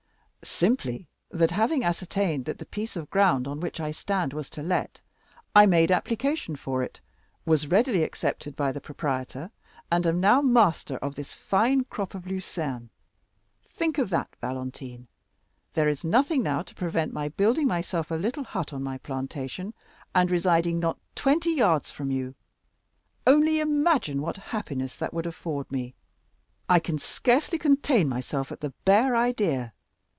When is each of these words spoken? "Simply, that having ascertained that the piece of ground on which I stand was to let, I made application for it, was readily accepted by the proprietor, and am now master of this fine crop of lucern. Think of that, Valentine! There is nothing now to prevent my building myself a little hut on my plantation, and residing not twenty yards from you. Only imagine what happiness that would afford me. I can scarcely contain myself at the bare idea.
"Simply, 0.43 1.07
that 1.29 1.51
having 1.51 1.83
ascertained 1.83 2.45
that 2.45 2.57
the 2.57 2.65
piece 2.65 2.95
of 2.95 3.11
ground 3.11 3.47
on 3.47 3.59
which 3.59 3.79
I 3.79 3.91
stand 3.91 4.33
was 4.33 4.49
to 4.51 4.63
let, 4.63 4.99
I 5.55 5.67
made 5.67 5.91
application 5.91 6.55
for 6.55 6.81
it, 6.81 6.99
was 7.45 7.67
readily 7.67 8.01
accepted 8.03 8.55
by 8.55 8.71
the 8.71 8.81
proprietor, 8.81 9.51
and 9.91 10.07
am 10.07 10.19
now 10.19 10.41
master 10.41 10.97
of 10.97 11.13
this 11.13 11.35
fine 11.35 11.83
crop 11.83 12.15
of 12.15 12.25
lucern. 12.25 12.89
Think 13.69 13.99
of 13.99 14.09
that, 14.09 14.35
Valentine! 14.37 15.07
There 15.73 15.87
is 15.87 16.03
nothing 16.03 16.41
now 16.41 16.63
to 16.63 16.73
prevent 16.73 17.13
my 17.13 17.29
building 17.29 17.67
myself 17.67 18.09
a 18.09 18.15
little 18.15 18.43
hut 18.43 18.73
on 18.73 18.81
my 18.81 18.97
plantation, 18.97 19.75
and 20.15 20.31
residing 20.31 20.79
not 20.79 20.97
twenty 21.13 21.51
yards 21.51 21.91
from 21.91 22.09
you. 22.09 22.33
Only 23.27 23.59
imagine 23.59 24.23
what 24.23 24.37
happiness 24.37 24.95
that 24.95 25.13
would 25.13 25.27
afford 25.27 25.71
me. 25.71 25.93
I 26.67 26.79
can 26.79 26.97
scarcely 26.97 27.59
contain 27.59 28.09
myself 28.09 28.51
at 28.51 28.61
the 28.61 28.71
bare 28.85 29.15
idea. 29.15 29.73